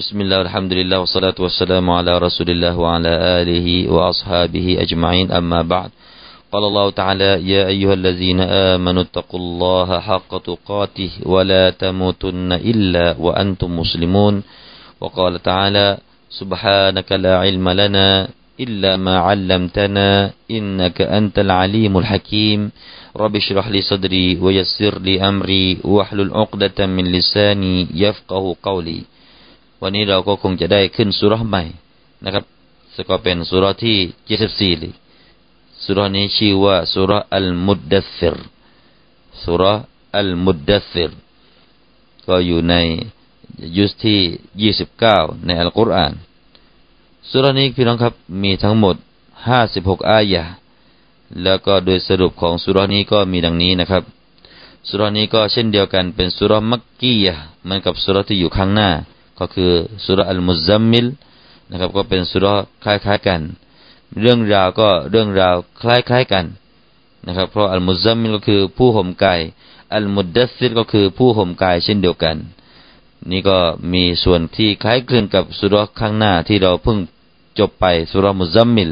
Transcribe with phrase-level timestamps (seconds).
[0.00, 5.90] بسم الله والحمد لله والصلاة والسلام على رسول الله وعلى آله وأصحابه أجمعين أما بعد
[6.52, 13.70] قال الله تعالى يا أيها الذين آمنوا اتقوا الله حق تقاته ولا تموتن إلا وأنتم
[13.80, 14.42] مسلمون
[15.00, 15.98] وقال تعالى
[16.30, 18.28] سبحانك لا علم لنا
[18.60, 22.60] إلا ما علمتنا إنك أنت العليم الحكيم
[23.16, 29.00] رب اشرح لي صدري ويسر لي أمري واحلل عقدة من لساني يفقه قولي
[29.82, 31.62] วันนี้เราก็คงจะได้ขึ้นสุรใหม่
[32.24, 32.44] นะครับ
[32.94, 33.98] สก็เป็นสุรที่
[34.76, 34.92] 74เลย
[35.84, 38.36] สุรนี้ชื่อว่าสุรอัลมุดดัสซิร
[39.44, 39.62] สุร
[40.16, 41.10] อัลมุดดัสซิร
[42.26, 42.74] ก็อยู่ใน
[43.76, 46.12] ยุสที่29ในอัลกุรอาน
[47.30, 48.96] สุรนี้พี่น้องครับมีทั้งหมด
[49.52, 50.44] 56อายะ
[51.42, 54.02] แล้วก็โดยสรุปของสุรนี้ก็มีดังนี้นะครับ
[54.88, 58.90] สุรนี้ก็เช่นเดียวกันเป็นสุรมักกียะเหมือนกับสุรที่อยู่ข้างหน้า
[59.40, 59.70] ก็คือ
[60.04, 61.06] สุรอัลมุซัมมิล
[61.70, 62.46] นะครับ ก็เป็นสุร
[62.84, 63.40] คล้ายๆกัน
[64.20, 66.44] เรื่องราวก็เรื่องราวคล้ายๆกัน
[67.26, 69.40] นะครับ เพราะอัลมุซัมมิลก็คือผู้ห่มกาย
[69.94, 72.36] อัลมุดดัสซิรก็คือผู้ห่มกายเช่นเดียวกัน
[73.30, 73.58] นี่ก็
[73.92, 76.98] มีส่วนที่คล้ายคลึงกับสุรข้างหน้าที่เราเพิ่ง
[77.58, 78.90] จบไปสุรมุซัมมิล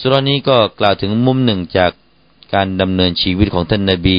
[0.00, 1.90] สุรนี้ก็กล่าวถึงมุมหนึ่งจาก
[2.54, 4.18] การดำเนินชีวิตของท่านนาบี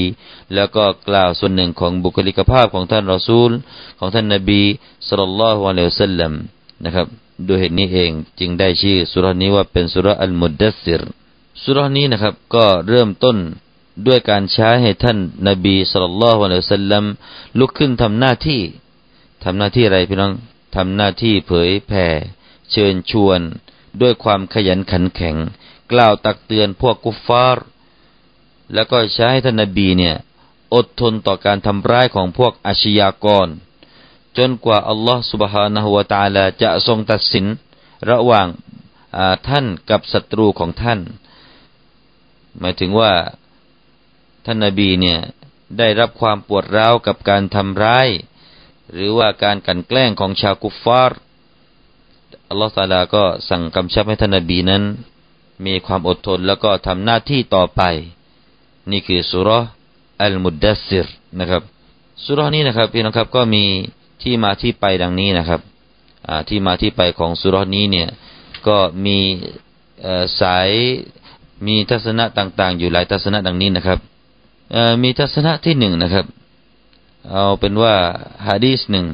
[0.55, 3.51] แล้วก็กล่าวส่วนหนึ่งของบุคลิกภาพของท่านรอซูล
[3.99, 4.61] ของท่านนาบี
[5.09, 6.33] สุลต่าละฮ์วะเลวซัลลัม
[6.85, 7.07] นะครับ
[7.47, 11.01] ด้วยเหตุนี้เองจึงได้ชื่อสุรานี้ว่าเป็นสุรอัลมุดดัสซิร
[11.63, 13.37] สุรานี้นะครับก็เริ่มต้น
[14.07, 17.03] ด้วยการใช้ให้ท่านนาบีสุลต่านละฮ์วะเลวซัลลัม
[17.59, 18.61] ลุกขึ้นทำหน้าที่
[19.43, 20.33] ทำหน้าที่อะไรพี่น้อง
[20.75, 22.05] ทำหน้าที่เผยแผ่
[22.71, 23.39] เชิญชวน
[24.01, 25.35] ด้วยความขยันขันแข็ง
[25.91, 27.65] กล่าวตักเตือนพวกกุฟฟาร์
[28.73, 30.15] แล้วก็ใช้ให้ท่านนบีเนี่ย
[30.75, 33.47] อดทนต่อการทำร้ายของพวกอาชญากร
[34.38, 37.46] จนกว่าอัลลอฮฺ سبحانه และ تعالى จะทรงตัดสิน
[38.10, 38.46] ระหว่าง
[39.48, 41.00] ท่านกับศัตรูของท่าน
[42.58, 43.12] หมายถึงว่า
[44.44, 45.18] ท่านนบีเนี่ย
[45.78, 48.08] ได้รับความปวดร้าวกับการทำร้าย
[48.92, 51.18] หรือว่าการกันแกล้งของชาวกุฟฟาร์
[52.48, 54.82] อัลลอฮฺตาลาก็สั่งกำชับให้ท่านนบีนั้น
[55.66, 57.82] มีความอดทนแล้วก็ทำหน้าที่ต่อไป
[58.90, 59.48] นี่คือสุร
[60.22, 61.06] อัลมุดดัสซิร
[61.40, 61.62] นะครับ
[62.24, 63.64] สุรนี้นะครับพี่น้องครับก็มี
[64.22, 65.60] ที่มาที่ไปดังนี้นะครับ
[66.48, 68.08] ที่มาที่ไปของสุรนี้เนี่ย
[68.66, 69.18] ก็มี
[70.40, 70.68] สาย
[71.66, 73.98] มีทัศนะต่างๆ อยู่หลายทัศนะดังนี้นะครับ
[75.02, 76.26] มีทัศนะที่หนึ่งนะครับ
[77.30, 77.94] เอาเป็นว่า
[78.48, 79.06] ฮะดีษหนึ่ง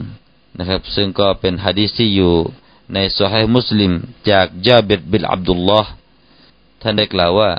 [0.58, 2.34] นะครับ ซึ่งก็เป็นฮะดีษที่อยู่
[2.94, 3.92] ในสฮีมุสลิม
[4.30, 5.90] จากจาบิดบิลอับดุลลอฮ์
[6.82, 7.50] ท่านได้กล่าวว่า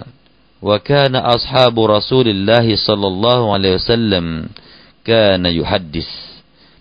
[0.62, 4.26] وكان أصحاب رسول الله صلى الله عليه وسلم
[5.06, 6.09] كان يحدث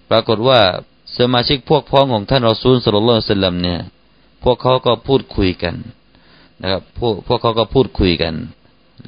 [0.10, 0.60] ปรากฏว่า
[1.18, 3.80] สมาชิกพวกพ้องของท่านรอซูลสุลต่านสลัมเนี่ย
[4.44, 5.76] พวกเขาก็พูดคุยกัน
[6.62, 8.34] นะครับพวกพวกเขาก็พูดคุยกัน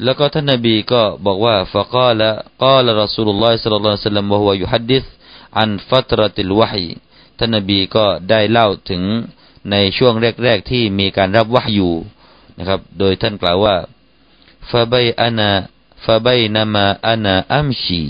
[0.04, 2.30] แล้วก็ท่านนบีก็บอกว่าฟะกาละ
[2.64, 5.06] กาละรอซูลุลลอฮิสุลต่านสลัมวะฮุวะยุฮัดดิษ
[5.60, 6.88] อันฟัตรติลวะฮี
[7.38, 9.04] ท่านนบีก็ได้เล่าถึง
[9.72, 10.14] ในช่วง
[10.44, 11.92] แรก ๆ ที่มีการรับวะฮยู
[12.58, 13.76] นะครับ โดยท่านกล่าวว่า
[14.72, 15.52] ฟะบายอานา
[16.06, 18.04] ฟะบายนามาอานาอัมชี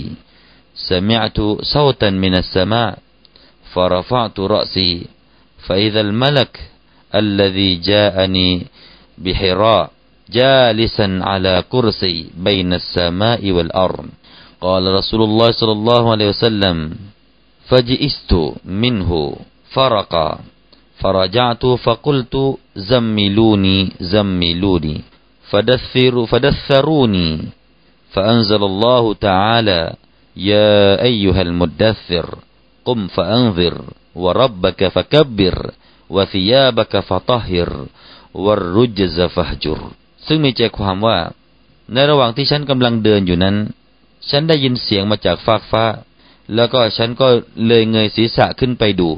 [0.78, 2.98] سمعت صوتا من السماء
[3.74, 5.06] فرفعت رأسي
[5.66, 6.60] فإذا الملك
[7.14, 8.66] الذي جاءني
[9.18, 9.90] بحراء
[10.30, 14.06] جالسا على كرسي بين السماء والأرض.
[14.60, 16.94] قال رسول الله صلى الله عليه وسلم
[17.68, 19.36] فجئست منه
[19.70, 20.38] فرقا.
[21.00, 25.00] فرجعت فقلت زملوني زملوني.
[25.50, 27.38] فدثر فدثروني
[28.12, 29.94] فأنزل الله تعالى
[30.37, 32.27] يا أيها المدثر
[32.85, 33.75] قم فأنذر
[34.15, 35.71] وربك فكبر
[36.09, 37.69] وثيابك فطهر
[38.33, 39.79] والرجز فهجر
[40.27, 41.17] ซึ่งมีใจความว่า
[41.93, 43.55] ในระหว่างที่ฉันกำลังเดินอยู่นั้น
[44.29, 45.85] ฉันได้ยินเสียงมาจากฟากฟ้า
[46.55, 47.27] แล้วก็ฉันก็
[47.67, 49.09] เลยเงยศีรษะขึ้นไปดู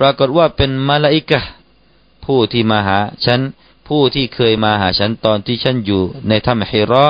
[0.00, 1.40] ปรากฏว่าเป็นมาลาอิกะ
[2.24, 3.40] ผู้ที่มาหาฉัน
[3.88, 7.06] ผู้ที่เคยมาหาฉันตอนที่ฉันอยู่ในถ้ำฮิระ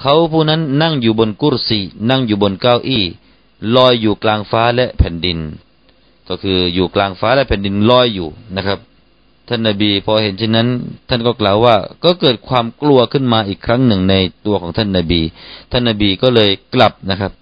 [0.00, 1.80] เขาผู้นั้นนั่งอยู่บนกุรสี
[2.10, 3.04] นั่งอยู่บนเก้าอี้
[3.76, 5.38] ลอยอยู่กลางฟ้าและแผ่นดิน
[6.28, 8.78] ก็คืออยู่กลางฟ้าและแผ่นดินลอยอยู่นะครับ
[9.48, 10.68] ท่านนบีพอเห็นเช่นนั้น
[11.08, 14.14] ท่านก็กล่าวว่า ก็เกิดความกลัวขึ้นมาอีกครั้งหนึ่งใน
[14.46, 15.20] ตัวของท่านนบี
[15.72, 17.32] ท่านนบีก็เลยกลับนะครับ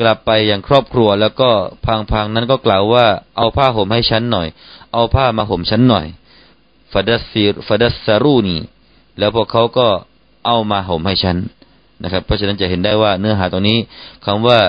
[0.00, 1.50] กลับไปยังครอบครัวแล้วก็
[1.86, 4.48] พังๆนั้นก็กล่าวว่าเอาผ้าห่มให้ฉันหน่อย
[4.92, 6.06] เอาผ้ามาห่มฉันหน่อย
[6.92, 8.56] ฟดัสซีรฟดัสซารูนี
[9.18, 9.88] แล้วพวกเขาก็
[10.46, 11.36] เอามาห่มให้ฉัน
[12.04, 13.78] นะครับ เพราะฉะนั้นจะเห็นได้ว่าเนื้อหาตรงนี้
[14.24, 14.60] คำว่า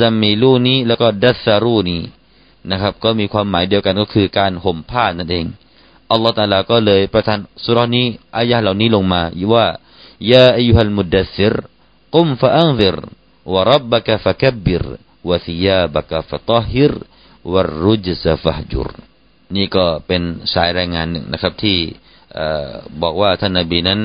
[0.00, 2.00] زملونيแล้วก็دثروني
[2.70, 5.46] นะครับ ก็มีความหมายเดียวกันก็คือการห่มผ้านั่นเอง
[6.10, 8.06] อัลลอฮฺตาลาก็เลยประทานสุรานี้
[8.36, 9.22] อายะเหล่านี้ลงมา
[9.52, 9.66] ว่า
[10.32, 11.54] يا أيها المدثر
[12.14, 12.96] قم فأنذر
[13.52, 14.84] وربك فكبر
[15.28, 16.92] وثيابك فطهر
[17.52, 18.88] والرجز فاهجر
[19.56, 20.22] นี่ก็เป็น
[20.54, 21.76] สายรายงานหนึ่งนะครับที่
[23.02, 24.00] บอกว่าท่านนบีนั้น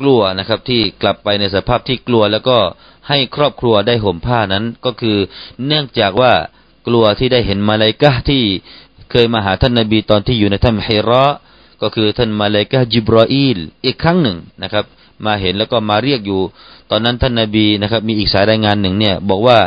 [0.00, 2.58] กลัวนะครับ ที่กลับไปในสภาพที่กลัว แล้วก็
[3.08, 5.16] ให้ครอบครัวได้ห่มผ้านั้น ก็คือ
[5.66, 6.32] เนื่องจากว่า
[6.86, 8.42] กลัวที่ได้เห็นมาลายกะที่
[9.10, 11.24] เคยมาหาท่านนบีตอนที่อยู่ในถ้ำฮิระ
[11.82, 14.84] ก็คือท่านมาลายกะจิบรออีลอีกครั้งหนึ่งนะครับ
[15.24, 16.40] มาเห็นแล้วก็มาเรียกอยู่
[16.90, 19.58] ตอนนั้นท่านนบีนะครับ มีอีกสายรายงานหนึ่งเนี่ย บอกว่า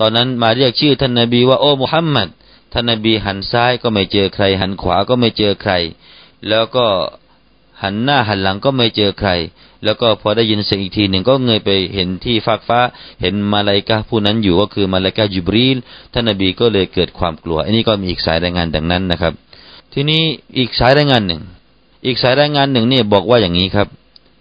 [0.00, 2.28] ตอนนั้นมาเรียกชื่อท่านนบีว่าโอ้มุฮัมมัด
[2.72, 5.72] ท่านนบีหันซ้ายก็ไม่เจอใคร หันขวาก็ไม่เจอใคร
[6.48, 6.86] แล้วก็
[7.82, 9.30] หันหน้าหันหลังก็ไม่เจอใคร
[9.84, 12.80] แล้วก็พอได้ยินเสียงอีกทีหนึ่งก็เงยไปเห็นที่ฟากฟ้า
[13.20, 15.76] เห็นมาลายกาผู้นั้นอยู่ก็คือมาลายกาจิบรีล
[16.12, 19.32] ท่านนบีก็เลยเกิดความกลัว อันนี้ก็มีอีกสายรายงานดังนั้นนะครับ
[19.92, 20.22] ทีนี้
[20.58, 21.42] อีกสายรายงานหนึ่ง
[22.06, 23.88] อีกสายรายงานหนึ่งเนี่ยบอกว่าอย่างนี้ครับ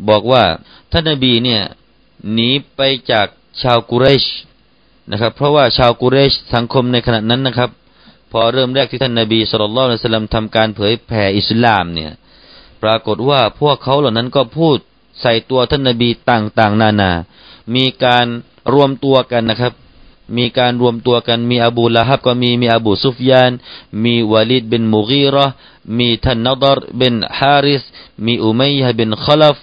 [0.10, 0.44] บอกว่า
[0.92, 1.62] ท่านนบีเนี่ย
[2.34, 3.28] หนีไปจาก
[3.62, 4.26] ชาวกุเรช
[5.12, 7.70] นะครับ เพราะว่าชาวกุเรชสังคมในขณะนั้นนะครับ
[8.32, 12.12] พอเริ่มแรกที่ท่านนบีสุลต่านละสัลลัมทำการเผยแผ่อิสลามเนี่ย
[12.84, 14.78] ปรากฏว่าพวกเขาเหล่านั้นก็พูด
[15.22, 17.12] ใส่ตัวท่านนบีต่างๆ นานา
[17.76, 18.28] มีการ
[18.74, 19.74] รวมตัวกันนะครับ
[20.38, 23.52] มีการรวมตัวกันมีอบูละฮับก็มีมีอบูซุฟยาน
[24.04, 25.46] มีวาลิดบินมุกีรอ
[25.98, 27.84] มีท่านนดรบินฮาริส
[28.26, 29.58] มีอุมัยฮ์บินขลฟ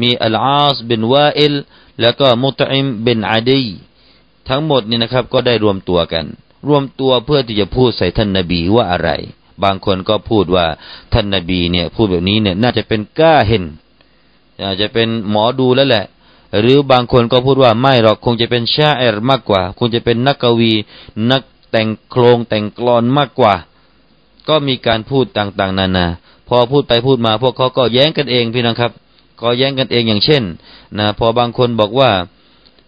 [0.00, 1.54] มีอัลอาสบินวาอิล
[2.00, 3.64] แล้วก็มุตอิมบินอาดี
[4.48, 6.26] ทั้งหมดนี่นะครับก็ได้รวมตัวกัน
[6.68, 9.10] รวมตัวเพื่อที่จะพูดใส่ท่านนบีว่าอะไร
[9.62, 10.66] บางคนก็พูดว่า
[11.12, 13.64] ท่านนาบีเนี่ยพูดแบบนี้เนี่ยน่าจะเป็นก้าเห็น
[14.64, 16.04] อาจจะเป็นหมอดูแล้วแหละ
[16.60, 20.72] หรือบางคนก็พูดว่าไม่หรอกคงจะเป็นชาเอรมากกว่า คงจะเป็นนักกวี
[21.30, 23.54] นักแต่งโครงแต่งกลอนมากกว่า
[24.48, 26.06] ก็มีการพูดต่างๆ นานา
[26.48, 28.92] พอพูดไปพูดมา พวกเขาก็แย้งกันเองพี่น้องครับ
[29.40, 30.42] ก็แย้งกันเองอย่างเช่น
[30.98, 32.10] นะพอบางคนบอกว่า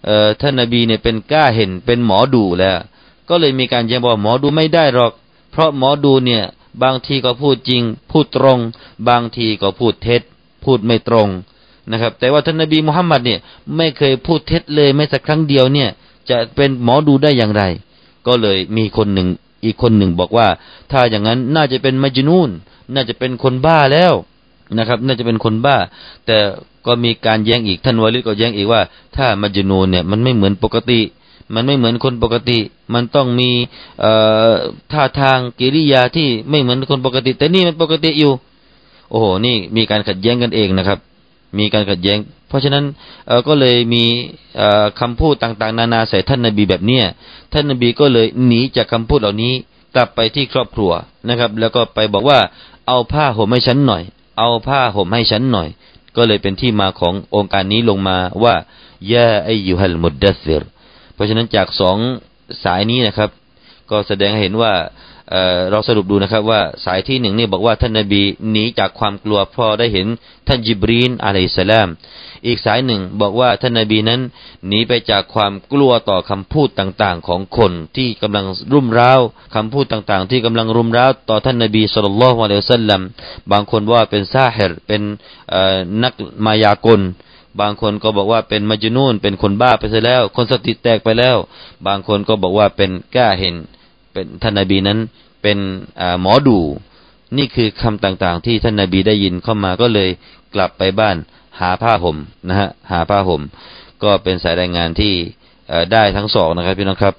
[0.05, 2.79] เอ่อท่านนบีเนี่ยเป็นกล้าเห็นเป็นหมอดูแล้ว
[3.29, 5.13] ก็เลยมีการแย้งบอกหมอดูไม่ได้หรอก
[5.51, 6.45] เพราะหมอดูเนี่ย
[6.83, 8.59] บางทีก็พูดจริง พูดตรง
[9.09, 10.23] บางทีก็พูดเท็จ
[10.65, 11.29] พูดไม่ตรง
[11.93, 13.41] นะครับ แต่ว่าท่านนบีมุฮัมมัดเนี่ย
[13.77, 15.89] ไม่เคยพูดเท็จเลยแม้สักครั้งเดียวเนี่ย
[16.31, 17.63] จะเป็นหมอดูได้อย่างไร
[18.27, 19.29] ก็เลยมีคนหนึ่ง
[19.65, 20.49] อีกคนหนึ่งบอกว่า
[20.93, 22.51] ถ้าอย่างนั้นน่าจะเป็นมัจญูน
[22.95, 24.13] น่าจะเป็นคนบ้าแล้ว
[24.79, 25.77] นะครับ น่าจะเป็นคนบ้า
[26.27, 26.37] แต่
[26.87, 28.81] ก็มีการแย้งอีกท่านวาลิดก็แย้งอีกว่า
[29.17, 31.01] ถ้ามัจญูนเนี่ยมันไม่เหมือนปกติ
[31.55, 32.59] มันไม่เหมือนคนปกติ
[32.95, 33.51] มันต้องมี
[34.93, 38.33] ท่าทางกิริยาที่ไม่เหมือนคนปกติ แต่นี่มันปกติอยู่
[39.11, 40.99] โอ้โหนี่มีการขัดแย้งกันเองนะครับ
[41.59, 42.19] มีการขัดแย้ง
[42.49, 42.85] เพราะฉะนั้น
[43.49, 44.05] ก็เลยมี
[45.01, 47.05] คำพูดต่างๆ นานาใส่ท่านนาบีแบบเนี้ย
[47.53, 49.53] ท่านนาบีก็เลยหนีจากคำพูดเหล่านี้
[49.95, 50.93] กลับไปที่ครอบครัว
[51.29, 52.39] นะครับ แล้วก็ไปบอกว่า
[52.89, 54.03] เอาผ้าห่มให้ฉันหน่อย
[54.39, 55.69] เอาผ้าห่มให้ฉันหน่อย
[56.17, 58.55] ก็เลยเป็นที่มาขององค์การนี้ลงมาว่า
[59.13, 60.63] ยาอยุฮัลมุดดัสซิร
[61.21, 61.97] ราะฉะนั้นจากสอง
[62.65, 63.31] สายนี้นะครับ
[63.91, 64.73] ก็แสดงให้เห็นว่า
[65.31, 70.07] เเราสรุปดูนะครับว่าสายที่หนึ่งนี่บอกว่าท่านนบีหนีจากความกลัวพอได้เห็น
[70.49, 71.89] ท่านจิบรีนอะลัยสลาม
[72.47, 74.21] อีกสายหนึ่งบอกว่าท่านนบีนั้น
[74.67, 79.21] หนีไปจากความกลัวต่อคำพูดต่างๆ ของคนที่กำลังรุ่มร้าว
[79.55, 83.01] คำพูดต่างๆ ที่กำลังรุมร้าวต่อท่านนบีสุลต่านละฮ์วะลัยสัลลัม
[83.53, 85.03] บางคนว่าเป็นซาเฮรเป็น
[86.03, 86.13] นัก
[86.45, 87.01] มายากล
[87.61, 91.37] บางคนก็บอกว่าเป็นมัจญูนเป็นคนบ้าไปซะแล้ว คนสติแตกไปแล้ว
[91.87, 93.55] บางคนก็บอกว่าเป็นก้าเห็น
[94.13, 94.99] เป็นท่านนบีนั้น
[95.43, 95.59] เป็น
[96.21, 96.59] หมอดู
[97.37, 100.09] นี่คือคำต่างๆ ที่ท่านนบีได้ยินเข้ามาก็เลย
[100.55, 101.17] กลับไปบ้าน
[101.61, 102.17] หาผ้าห่ม
[102.49, 103.43] นะฮะหาผ้าห่ม
[104.03, 105.15] ก็เป็นสายรายงานที่
[105.93, 107.15] ได้ทั้งสองนะครับพี่น้องครับ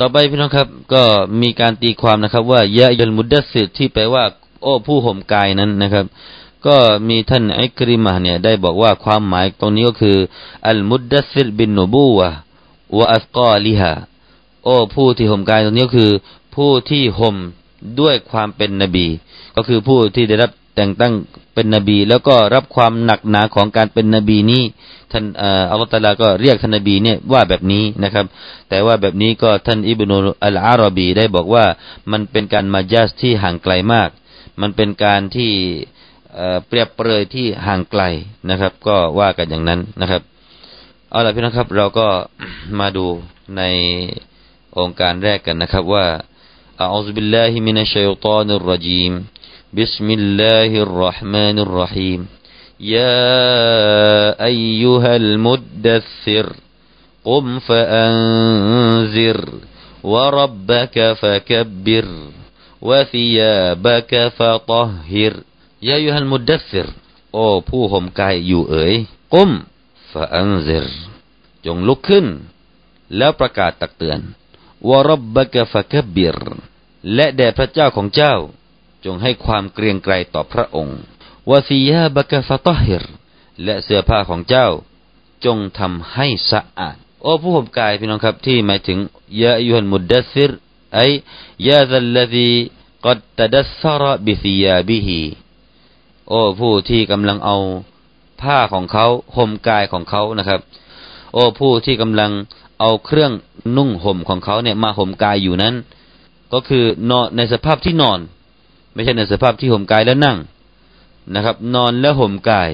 [0.00, 1.02] ต่อไปพี่น้องครับก็
[1.42, 4.24] มีการตีความนะครับ ว่ายะยัลมุดดัสซิดที่แปลว่า
[4.62, 6.04] โอ้ผู้ห่มกายนั้นนะครับ
[6.66, 6.76] ก็
[7.08, 10.16] มีท่านอิกริมาเนี่ยได้บอกว่าความหมายตรงนี้ก็คือ
[10.68, 12.28] อัลมุดดัสซิบินนบูวะ
[12.96, 13.92] วะอัสกอลิฮะ
[14.64, 16.10] โอ้ผู้ที่ห่มกายตรงนี้ก็คือ
[16.56, 17.36] ผู้ที่ห่ม
[18.00, 19.06] ด้วยความเป็นนบี
[19.56, 21.14] ก็คือผู้ที่ได้รับแต่งตั้ง
[21.54, 24.62] เป็นนบี แล้วก็รับความหนักหนาของการเป็นนบีนี้
[25.12, 25.24] ท่าน
[25.70, 28.26] อัลลอฮฺตาลาก็เรียกท่านนบีเนี่ยว่าแบบนี้นะครับ
[28.68, 31.64] แต่ว่าแบบนี้ก็ท่านอิบนุอัลอารอบีได้บอกว่า
[32.12, 34.08] มันเป็นการมาจัสที่ห่างไกลมาก
[34.60, 35.52] มันเป็นการที่
[36.66, 38.02] เปรียบเปรยที่ห่างไกล
[38.50, 40.22] นะครับ ก็ว่ากันอย่างนั้นนะครับ
[41.10, 42.08] เอาล่ะพี่น้องครับ เราก็
[42.80, 43.06] มาดู
[43.56, 43.62] ใน
[44.78, 46.04] องค์การแรกกันนะครับว่า
[46.81, 49.13] อัลลอฮฺบิลลาฮิมินัชชัยฏานิรรจีม
[49.79, 52.21] بسم الله الرحمن الرحيم
[52.95, 53.15] يا
[54.51, 56.47] أيها المدثر
[57.25, 59.39] قم فأنذر
[60.03, 62.07] وربك فكبر
[62.81, 65.33] وثيابك فطهر
[65.81, 66.87] يا أيها المدثر
[67.33, 68.95] โอ้ผู้ห่มกายอยู่เอ๋ย
[69.33, 69.51] ก้ม
[70.11, 70.85] ฟาอันซิร
[71.65, 72.25] จงลุกขึ้น
[73.17, 74.19] แล้วประกาศตักเตือน
[74.88, 76.38] วรบบกฟะกบิร
[77.14, 78.34] และแด่พระเจ้าของเจ้า
[79.04, 80.98] จงให้ความเกรียงไกรต่อพระองค์
[81.50, 83.04] วาซียาบกฟะตฮิร
[83.64, 84.66] และเสื้อผ้าของเจ้า
[85.44, 88.98] จงทำให้สะอาดโอ้ผู้ห่มกายพี่น้องครับที่หมายถึง
[89.42, 90.50] ยายุฮันมุดดัสซิร
[90.94, 91.00] ไอ
[91.68, 92.50] ยาซัลลซี
[93.06, 95.22] กัดตดัสซรบิซียาบิฮี
[96.28, 97.56] โอ้ผู้ที่กำลังเอา
[98.42, 100.60] ผ้าของเขาห่มกายของเขานะครับ
[101.32, 102.30] โอ้ผู้ที่กำลัง
[102.80, 103.32] เอาเครื่อง
[103.76, 105.74] นุ่งห่มของเขาเนี่ยมาห่มกายอยู่นั้น
[106.52, 108.18] ก็คือนอนในสภาพที่นอน
[108.94, 110.36] ไม่ใช่ในสภาพที่ห่มกายแล้วนั่ง
[111.34, 112.70] นะครับ นอนแล้วห่มกาย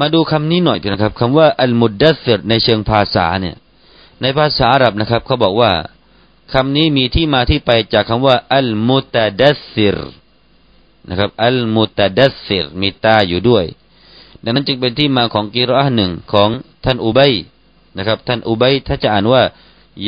[0.00, 3.56] มาดูคำนี้หน่อยนะครับคำว่าอัลมุดดัสเซรในเชิงภาษาเนี่ย
[4.22, 5.72] ในภาษาอาหรับนะครับเขาบอกว่า
[6.52, 9.98] คำนี้มีที่มาที่ไปจากคำว่า อัลมุตดัสซิร
[11.08, 13.64] นะครับ อัลมุตดัสซิรมีตาอยู่ด้วย
[14.42, 16.48] ดังนั้นจึงเป็นที่มาของกิรอหนึ่งของ
[16.84, 17.32] ท่านอุบัย
[17.98, 19.42] นะครับ ท่านอุบัยถ้าจะอ่านว่า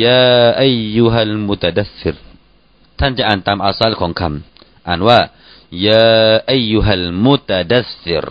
[0.03, 0.23] ยา
[0.61, 2.15] อายุฮัลมุตดัสซิร
[2.99, 5.19] ท่านจะอ่านตามอาซัลของคำอ่านว่า
[5.87, 6.05] ยา
[6.51, 8.25] อายุฮัลมุตดัสซิร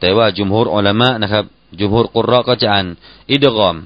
[0.00, 1.44] แต่ว่าจุมฮูรอัลมะนะครับ
[1.80, 2.86] จุมฮูรกุรอก็จะอ่าน
[3.30, 3.76] อิดกอม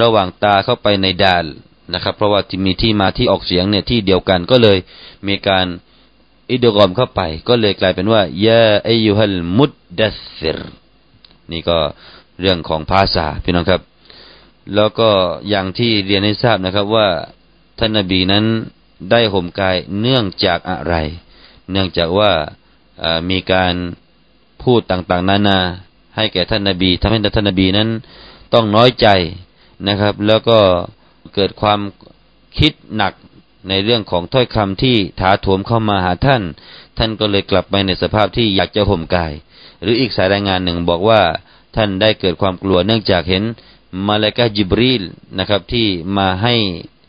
[0.00, 1.44] ระหว่างตาเข้าไปในดาล
[1.92, 4.78] นะครับ เพราะว่าที่มีที่มาที่ออกเสียงเนี่ยที่เดียวกันก็เลย
[5.28, 5.66] มีการ
[6.50, 10.58] อิดกอมเข้าไป ก็เลยกลายเป็นว่ายาอายุฮัลมุดดัสซิร
[11.52, 11.78] นี่ก็
[12.40, 13.80] เรื่องของภาษาพี่น้องครับ
[14.74, 15.10] แล้วก็
[15.48, 17.08] อย่างที่เรียนให้ทราบนะครับว่า
[17.78, 18.44] ท่านนบีนั้น
[19.10, 20.94] ได้ห่มกายเนื่องจากอะไร
[21.70, 22.32] เนื่องจากว่า
[23.30, 23.74] มีการ
[24.62, 25.58] พูดต่างๆ นานา
[26.16, 27.88] ให้แก่ท่านนบีทำให้ท่านนบีนั้น
[28.54, 29.08] ต้องน้อยใจ
[29.88, 30.58] นะครับ แล้วก็
[31.34, 31.80] เกิดความ
[32.58, 33.12] คิดหนัก
[33.68, 36.42] ในเรื่องของถ้อยคำที่ถาโถมเข้ามาหาท่าน
[36.98, 39.32] ท่านก็เลยกลับไปในสภาพที่อยากจะห่มกาย
[39.82, 41.20] หรืออีกสายรายงานหนึ่งบอกว่า
[41.76, 43.44] ท่านได้เกิดความกลัวเนื่องจากเห็น
[44.08, 45.02] มาเลกาจิบรีล
[45.38, 46.54] นะครับ ที่มาให้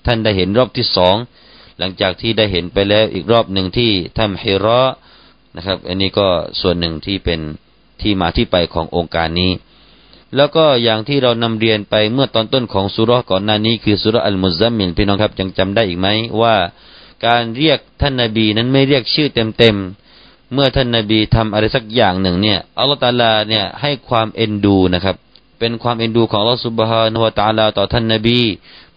[0.05, 1.15] ท่านได้เห็นรอบที่สอง
[1.79, 4.81] หลังจากที่ได้เห็นไปแล้วอีกรอบหนึ่งที่ถ้ำฮิรอ
[5.55, 6.27] นะครับ อันนี้ก็
[6.61, 7.39] ส่วนหนึ่งที่เป็น
[8.01, 9.51] ที่มาที่ไปขององค์การนี้
[10.35, 16.07] แล้วก็อย่างที่เรานำเรียนไปเมื่อตอนต้นของสุรก่อนหน้านี้ คือสุรอัลมุซัมมิลพี่น้องครับยังจำได้อีกไหม
[16.41, 16.55] ว่า
[17.25, 25.15] การเรียกท่านนาบีนั้นไม่เรียกชื่อเต็มๆเมื่อท่านนาบีทำอะไรสักอย่างหนึ่งเนี่ยอัลลอฮฺตาลาเนี่ยให้ความเอ็นดูนะครับ
[25.59, 28.39] เป็นความเอ็นดูของอัลลอฮฺสุบฮานุวตาลาต่อท่านนบี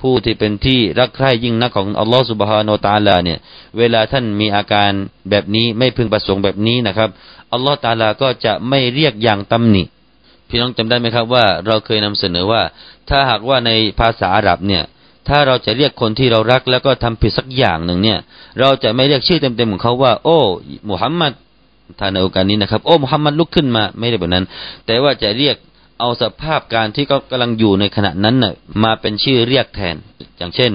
[0.01, 3.39] ผู้ที่เป็นที่รักใคร่ยิ่งนักของอัลลอฮฺสุบฮานุวตาลาเนี่ย
[3.79, 4.91] เวลาท่านมีอาการ
[5.31, 7.11] แบบนี้ไม่พึงประสงค์แบบนี้นะครับ
[7.53, 9.83] อัลลอฮฺตาลาก็จะไม่เรียกอย่างตำหนิ
[10.49, 12.63] พี่น้องจำได้ไหมครับว่าเราเคยนำเสนอว่า
[13.09, 14.83] ถ้าหากว่าในภาษาอาหรับเนี่ย
[15.29, 18.19] ถ้าเราจะเรียกคนที่เรารักแล้วก็ทำผิดสักอย่างหนึ่งเนี่ย
[18.61, 20.39] เราจะไม่เรียกชื่อเต็มๆของเขาว่า โอ้
[20.91, 21.33] มุฮัมมัด
[21.99, 24.45] ท่านในโอกาสนี้นะครับ โอ้มุฮัมมัดลุกขึ้นมา ไม่ได้แบบนั้น
[24.87, 25.57] แต่ว่าจะเรียก
[26.01, 28.55] เอาสภาพการที่เขากำลังอยู่ในขณะนั้นน่ะ
[28.85, 29.97] มาเป็นชื่อเรียกแทน
[30.39, 30.73] อย่างเช่น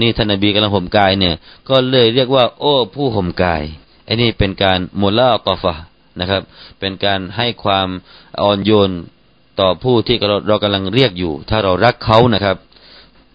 [0.00, 1.34] นี่ท่านนบีกำลังห่มกายเนี่ย
[1.68, 3.62] ก็เลยเรียกว่า โอ้ผู้ห่มกาย
[4.04, 5.74] ไอ้นี่เป็นการมุลาตอฟะ
[6.20, 6.42] นะครับ
[6.80, 7.88] เป็นการให้ความ
[8.42, 8.90] อ่อนโยน
[9.60, 12.56] ต่อผู้ที่เราเรากำลังเรียกอยู่ ถ้าเรารักเขานะครับ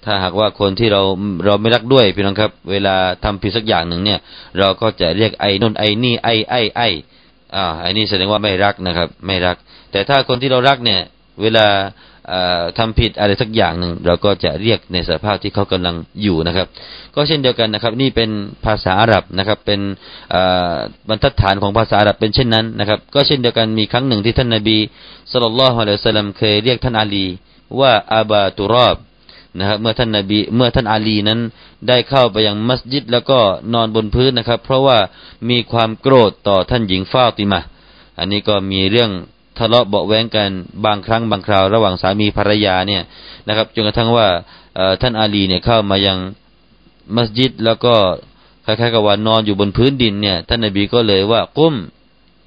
[0.05, 1.01] ถ้าหากว่าคนที่เรา
[1.45, 4.19] เราไม่รักด้วยพี่น้องครับ เวลาทำผิดสักอย่างหนึ่งเนี่ย
[4.59, 6.87] เราก็จะเรียกไอ้นนไอ้นี่ไอ้ไอ้ไอ้
[7.55, 9.57] อ่าไอ้นี่แสดงว่าไม่รักนะครับ ไม่รัก
[9.93, 11.01] แต่ถ้าคนที่เรารักเนี่ย
[11.41, 11.67] เวลา
[12.77, 16.67] ทำผิดอะไรสักอย่างหนึ่งเราก็จะเรียกในสภาพที่เขากำลังอยู่นะครับ
[17.15, 18.29] ก็เช่นเดียวกันนะครับ นี่เป็น
[18.65, 19.79] ภาษาอาหรับนะครับ เป็น
[21.09, 24.77] บรรทัดฐานของภาษาอาหรับเป็นเช่นนั้นนะครับ ก็เช่นเดียวกันมีครั้งหนึ่งที่ท่านนาบี
[25.31, 27.25] สุลต่านละฮ์อะลัยสลามเคยเรียกท่านอาลี
[27.79, 28.95] ว่าอาบาตุรอบ
[29.59, 31.39] นะครับเมื่อท่านนาบีเมื่อท่านอาลีนั้น
[31.87, 33.39] ได้เข้าไปยังมัสยิดแล้วก็
[33.73, 34.97] นอนบนพื้นนะครับ เพราะว่า
[35.49, 37.61] มีความโกรธต่อท่านหญิงฟาติมา
[38.17, 39.11] อันนี้ก็มีเรื่อง
[39.57, 40.49] ทะเลาะเบาแวงกัน
[40.85, 43.01] บางครั้งบางคราวระหว่างสามีภรรยาเนี่ย
[43.47, 44.27] นะครับจนกระทั่งว่า
[45.01, 46.17] ท่านอาลีเนี่ยเข้ามายัง
[47.15, 47.95] มัสยิดแล้วก็
[48.65, 51.75] คล้ายๆกับว่านอนอยู่บนพื้นดินเนี่ยท่านนบีก็เลยว่ากุ้ม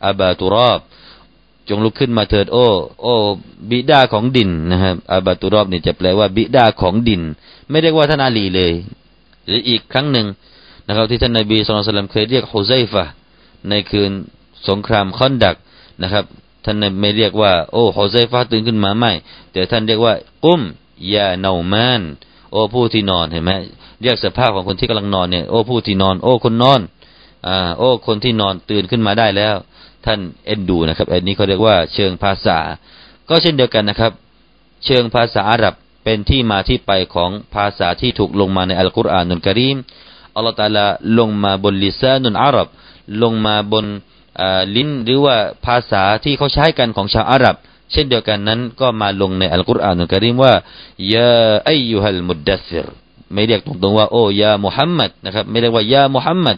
[0.05, 0.81] อาบาตุรอบ
[1.69, 2.67] จงลุกขึ้นมาเถิดโอ้
[3.03, 3.15] โอ้
[3.71, 7.23] บิดาของดินนะครับอาบาตุรอบเนี่ยจะแปลว่าบิดาของดิน
[7.71, 8.73] ไม่เรียกว่าท่านอาลีเลย
[9.47, 10.27] หรืออีกครั้งหนึ่ง
[10.87, 13.05] นะครับที่ท่านนบีสุลต่านเคยเรียกฮุไซฟะ
[13.69, 14.11] ในคืน
[14.69, 15.57] สงครามคอนดัก
[16.03, 16.25] นะครับ
[16.67, 19.13] ท่านไม่เรียกว่า โอ้ฮอไซฟ้าตื่นขึ้นมาไม่
[19.53, 20.63] แต่ท่านเรียกว่า กุ้ม
[21.13, 22.03] ยาเนามาน
[22.51, 23.53] โอ้ผู้ที่นอนเห็นไหม
[24.03, 26.81] เรียกสภาพของคนที่กำลังนอนเนี่ยโอ้ผู้ที่นอน โอ้คนนอน
[27.47, 29.55] อ่าโอ้คนที่นอนตื่นขึ้นมาได้แล้ว
[30.07, 32.59] ท่านเอ็นดูนะครับอันนี้เขาเรียกว่าเชิงภาษา
[33.29, 34.13] ก็เช่นเดียวกันนะครับ
[34.85, 39.77] เชิงภาษาอาหรับเป็นที่มาที่ไปของภาษาที่ถูกลงมาในอัลกุรอานุลกรีม
[40.35, 40.87] อัลลอฮฺตาลา
[41.19, 42.69] ลงมาบนลิซานุนอาหรับ
[43.23, 43.87] ลงมาบน
[44.77, 47.57] ลิ้นหรือว่าภาษาที่เขาใช้กันของชาวอาหรับ
[47.93, 50.53] เช่นเดียวกันนั้น ก็มาลงในอัลกุรอานุลกรีมว่า
[51.15, 52.87] ยาไอยุฮัลมุดดัสร
[53.33, 56.57] ไม่เรียกตรงๆว่าโอ้ยามุฮัมมัดนะครับ ไม่เรียกว่ายามุฮัมมัด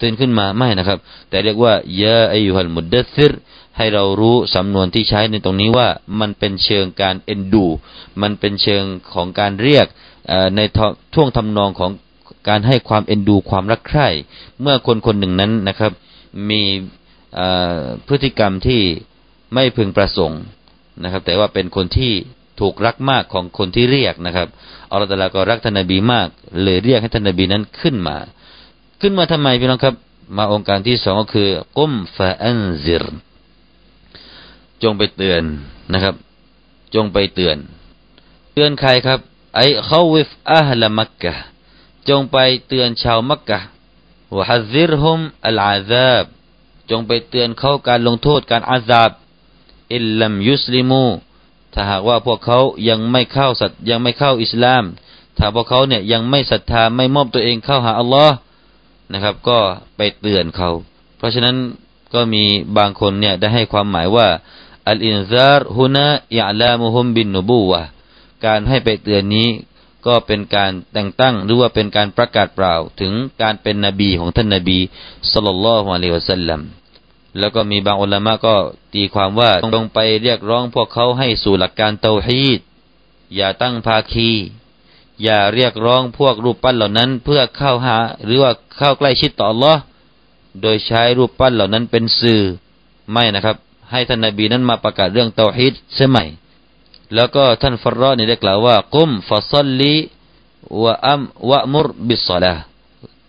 [0.00, 3.32] ตื่นขึ้นมาไม่นะครับ แต่เรียกว่ายาไอยุฮัลมุดดัสร
[3.76, 5.88] ให้เรารู้สำนวนที่ใช้ในตรงนี้ว่า
[6.20, 7.66] มันเป็นเชิงการเอ็นดู
[8.22, 9.86] มันเป็นเชิงของการเรียก
[10.56, 10.60] ใน
[11.14, 11.90] ท่วงทำนองของ
[12.48, 14.08] การให้ความเอ็นดูความรักใคร่
[14.60, 15.92] เมื่อคนคนหนึ่งนั้นนะครับ
[16.50, 16.62] มี
[18.06, 18.82] พฤติกรรมที่
[19.54, 20.42] ไม่พึงประสงค์
[21.02, 22.12] นะครับ แต่ว่าเป็นคนที่
[22.60, 24.48] ถูกรักมากของคนที่เรียกนะครับ
[24.90, 26.28] อัลลอฮฺก็รักท่านนบีมาก
[26.62, 28.16] เลยเรียกให้ท่านนบีนั้นขึ้นมา
[29.00, 29.94] ขึ้นมาทำไมพี่น้องครับ
[30.36, 31.48] มาองค์การที่สองก็คือ
[31.78, 33.04] กุมฟาอันซิร
[34.82, 35.42] จงไปเตือน
[35.92, 36.14] นะครับ
[36.94, 37.56] จงไปเตือน
[38.52, 39.20] เตือนใครครับ
[39.56, 41.34] ไอเขาวิฟอาฮลมักกะ
[42.08, 42.36] จงไป
[42.68, 43.58] เตือนชาวมักกะ
[44.36, 46.24] วะฮัซิรฮุมอัลอาซาบ
[46.90, 49.10] จงไปเตือนเขาการลงโทษการอาซาบ
[49.94, 51.04] อิลลัมยุสลิมู
[51.72, 52.58] ถ้าหากว่าพวกเขา
[52.88, 54.84] ยังไม่เข้าสัตยังไม่เข้าอิสลาม
[55.38, 58.36] ถ้าพวกเขาเนี่ยยังไม่ศรัทธาไม่มอบตัวเองเข้าหาอัลลอฮ์
[59.12, 59.58] นะครับ ก็
[59.96, 60.70] ไปเตือนเขา
[61.16, 61.56] เพราะฉะนั้น
[62.14, 62.44] ก็มี
[62.78, 64.28] บางคนเนี่ยได้ให้ความหมายว่า
[64.88, 67.82] อัลอินซาร์ฮุนะอิอลามุฮุมบินนบูวะ
[68.46, 69.48] การให้ไปเตือนนี้
[70.06, 74.78] ก็เป็นการแต่งตั้งหรือว่าเป็นการประกาศเปล่าถึงการเป็นนบีของท่านนบี
[75.32, 76.60] สุลต่านละฮ์อะลัยวะสัลลัม
[77.38, 78.54] แล้วก็มีบางอุลามะก็
[78.94, 82.60] ตีความว่าต้องไปเรียกร้องพวกเขาให้สู่หลักการเตาฮีด
[83.36, 84.30] อย่าตั้งภาคี
[85.22, 89.76] อย่าเรียกร้องพวกรูปปั้นเหล่านั้น เพื่อเข้าหา หรือว่าเข้าใกล้ชิดต่อ Allah
[90.62, 92.42] โดยใช้รูปปั้นเหล่านั้นเป็นสื่อ
[93.12, 93.56] ไม่นะครับ
[93.90, 96.24] ให้ท่านนบีนั้นมาประกาศเรื่องเตาฮิดเสียใหม่
[97.14, 99.94] แล้วก็ท่านฟารอนี่ได้กล่าวว่า กุมฟาซัลลี
[100.82, 102.54] วะอัมวะมุรบิสซาลา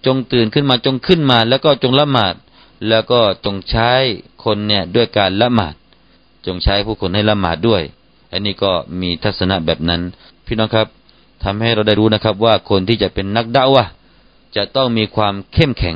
[0.06, 2.36] จงตื่นขึ้นมาจงขึ้นมา แล้วก็จงละหมาด
[2.88, 3.92] แล้วก็จงใช้
[4.44, 5.76] คนเนี่ยด้วยการละหมาด
[6.46, 7.84] จงใช้ผู้คนให้ละหมาดด้วย
[8.32, 10.02] อันนี้ก็มีทัศนะแบบนั้น
[10.46, 10.88] พี่น้องครับ
[11.44, 13.86] ทำให้เราได้รู้นะครับว่าคนที่จะเป็นนักด่าวะ
[14.56, 15.96] จะต้องมีความเข้มแข็ง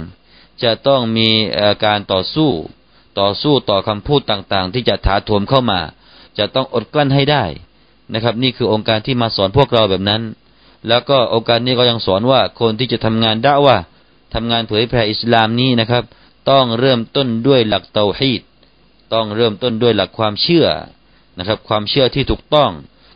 [0.63, 1.29] จะต้องมี
[1.85, 2.49] การต่อสู้
[3.19, 5.79] ต่อสู้ต่อคำพูดต่างๆ ที่จะถาโถมเข้ามา
[6.37, 7.43] จะต้องอดกลั้นให้ได้
[8.13, 10.21] นะครับ นี่คือองค์การที่มาสอนพวกเราแบบนั้น
[10.87, 13.77] แล้วก็องค์การนี้ก็ยังสอนว่าคนที่จะทำงานด่าว่า
[14.33, 16.03] ทำงานเผยแผ่อิสลามนี้นะครับ
[16.49, 18.41] ต้องเริ่มต้นด้วยหลักเตาฮีด
[19.13, 20.67] ต้องเริ่มต้นด้วยหลักความเชื่อ
[21.37, 22.71] นะครับ ความเชื่อที่ถูกต้อง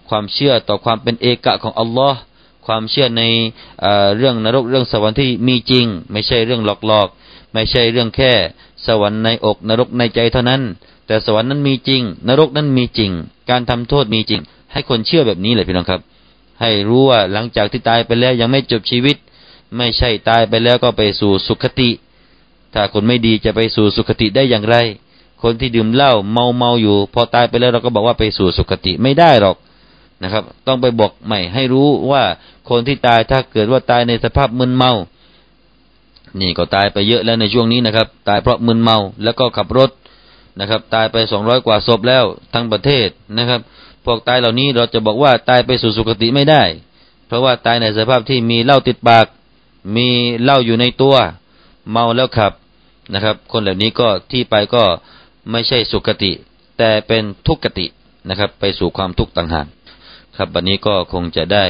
[0.10, 2.20] ความเชื่อต่อความเป็นเอกะของอัลลอฮ์
[2.66, 3.24] ความเชื่อใน
[4.18, 8.34] เรื่องนรกเรื่องสวรรค์ที่มีจริง ไม่ใช่เรื่องหลอกๆ ไม่ใช่เรื่องแค่
[8.86, 10.62] สวรรค์ในอกนรกในใจเท่านั้น
[11.08, 13.12] แต่สวรรค์นั้นมีจริง นรกนั้นมีจริง
[13.50, 14.42] การทำโทษมีจริง
[14.74, 16.02] ให้คนเชื่อแบบนี้เลยพี่น้องครับ
[16.62, 19.18] ให้รู้ว่าหลังจากที่ตายไปแล้วยังไม่จบชีวิต
[19.78, 21.90] ไม่ใช่ตายไปแล้วก็ไปสู่สุคติ
[22.74, 24.78] ถ้าคนไม่ดีจะไปสู่สุคติได้อย่างไร
[25.44, 29.58] คนที่ดื่มเหล้าเมาเมาอยู่ พอตายไปแล้วเราก็บอกว่าไปสู่สุคติไม่ได้หรอก
[30.24, 32.24] นะครับ ต้องไปบอกใหม่ให้รู้ว่า
[32.70, 34.92] คนที่ตายถ้าเกิดว่าตายในสภาพมึนเมา
[36.42, 39.90] นี่ก็ตายไปเยอะแล้วในช่วงนี้นะครับ ตายเพราะมึนเมาแล้วก็ขับรถ
[40.60, 43.08] นะครับ ตายไปสองร้อยกว่าศพแล้วทั้งประเทศ
[43.38, 43.60] นะครับ
[44.06, 46.64] พวกตายเหล่านี้เราจะบอกว่าตายไปสู่สุคติไม่ได้
[47.28, 49.26] เพราะว่าตายในสภาพที่มีเหล้าติดปาก
[49.96, 50.08] มี
[50.44, 51.16] เหล้าอยู่ในตัว
[51.92, 52.54] เมาแล้วขับ
[53.14, 54.84] นะครับ คนเหล่านี้ก็ที่ไปก็
[55.52, 56.32] ไม่ใช่สุคติ
[56.78, 57.86] แต่เป็นทุกขติ
[58.30, 59.66] นะครับ ไปสู่ความทุกข์ต่างหาก
[60.38, 61.66] ครับวันนี้ก็คงจะได้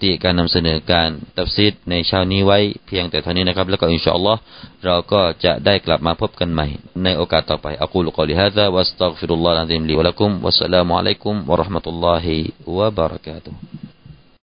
[0.00, 4.40] ที่การนำเสนอการตับซิดในเช้านี้ไว้เพียงแต่เท่านี้นะครับ แล้วก็อินชาอัลลอฮ์
[4.84, 6.66] เราก็จะได้กลับมาพบกันใหม่
[7.04, 12.36] ในโอกาสต่อไปอักูลกอลิฮะซาวัสตัฆฟิรุลลอฮ์อะลัยฮิมลีวะลักุมวัสสลามุอะลัยกุมวะราะห์มะตุลลอฮิ
[12.76, 13.93] วะบะเราะกาตุฮ์